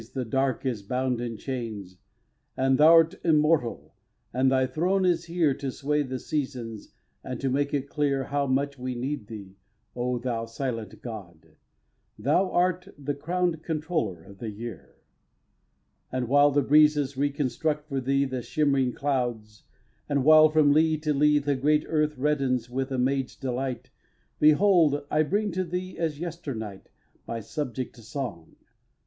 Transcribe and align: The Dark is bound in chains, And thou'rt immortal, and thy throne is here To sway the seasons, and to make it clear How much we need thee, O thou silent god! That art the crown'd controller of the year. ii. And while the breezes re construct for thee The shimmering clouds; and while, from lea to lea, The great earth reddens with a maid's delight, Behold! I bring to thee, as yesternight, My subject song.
The 0.15 0.25
Dark 0.25 0.65
is 0.65 0.81
bound 0.81 1.21
in 1.21 1.37
chains, 1.37 1.97
And 2.57 2.79
thou'rt 2.79 3.23
immortal, 3.23 3.93
and 4.33 4.51
thy 4.51 4.65
throne 4.65 5.05
is 5.05 5.25
here 5.25 5.53
To 5.53 5.71
sway 5.71 6.01
the 6.01 6.17
seasons, 6.17 6.89
and 7.23 7.39
to 7.39 7.51
make 7.51 7.71
it 7.71 7.87
clear 7.87 8.23
How 8.23 8.47
much 8.47 8.79
we 8.79 8.95
need 8.95 9.27
thee, 9.27 9.57
O 9.95 10.17
thou 10.17 10.45
silent 10.45 11.03
god! 11.03 11.49
That 12.17 12.31
art 12.33 12.87
the 12.97 13.13
crown'd 13.13 13.61
controller 13.61 14.23
of 14.23 14.39
the 14.39 14.49
year. 14.49 14.95
ii. 14.97 15.03
And 16.17 16.27
while 16.27 16.49
the 16.49 16.63
breezes 16.63 17.15
re 17.15 17.29
construct 17.29 17.87
for 17.87 18.01
thee 18.01 18.25
The 18.25 18.41
shimmering 18.41 18.93
clouds; 18.93 19.65
and 20.09 20.23
while, 20.23 20.49
from 20.49 20.71
lea 20.71 20.97
to 20.97 21.13
lea, 21.13 21.37
The 21.37 21.55
great 21.55 21.83
earth 21.87 22.17
reddens 22.17 22.71
with 22.71 22.91
a 22.91 22.97
maid's 22.97 23.35
delight, 23.35 23.91
Behold! 24.39 25.05
I 25.11 25.21
bring 25.21 25.51
to 25.51 25.63
thee, 25.63 25.99
as 25.99 26.19
yesternight, 26.19 26.89
My 27.27 27.39
subject 27.39 27.95
song. 27.97 28.55